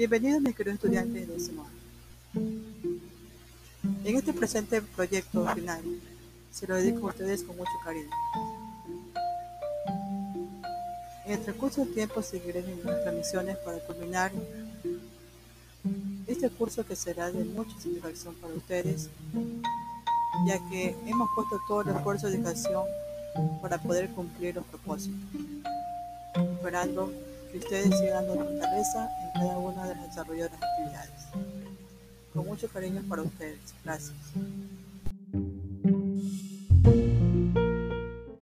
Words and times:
Bienvenidos 0.00 0.40
mis 0.40 0.56
queridos 0.56 0.76
estudiantes 0.76 1.28
de 1.28 1.34
décimo 1.34 1.66
En 2.32 4.16
este 4.16 4.32
presente 4.32 4.80
proyecto 4.80 5.46
final, 5.54 5.82
se 6.50 6.66
lo 6.66 6.76
dedico 6.76 7.06
a 7.06 7.10
ustedes 7.10 7.42
con 7.42 7.54
mucho 7.58 7.70
cariño. 7.84 8.08
En 11.26 11.32
el 11.32 11.40
transcurso 11.40 11.84
del 11.84 11.92
tiempo 11.92 12.22
seguiré 12.22 12.60
en 12.60 12.82
nuestras 12.82 13.14
misiones 13.14 13.58
para 13.58 13.78
culminar 13.80 14.32
este 16.26 16.48
curso 16.48 16.86
que 16.86 16.96
será 16.96 17.30
de 17.30 17.44
mucha 17.44 17.76
satisfacción 17.76 18.34
para 18.36 18.54
ustedes, 18.54 19.10
ya 20.46 20.58
que 20.70 20.96
hemos 21.04 21.28
puesto 21.34 21.60
todo 21.68 21.82
el 21.82 21.90
esfuerzo 21.90 22.30
de 22.30 22.36
educación 22.36 22.84
para 23.60 23.76
poder 23.76 24.08
cumplir 24.12 24.54
los 24.54 24.64
propósitos, 24.64 25.18
esperando 26.56 27.12
que 27.50 27.58
ustedes 27.58 27.98
sigan 27.98 28.26
dando 28.26 28.44
fortaleza 28.44 29.10
en 29.22 29.32
cada 29.40 29.58
una 29.58 29.86
de 29.88 29.94
las 29.94 30.08
desarrolladas 30.08 30.52
actividades. 30.62 31.20
Con 32.32 32.46
mucho 32.46 32.68
cariño 32.68 33.02
para 33.08 33.22
ustedes. 33.22 33.58
Gracias. 33.84 34.14